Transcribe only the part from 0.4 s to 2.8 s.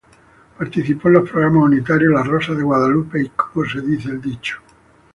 Participó en los programas unitarios "La rosa de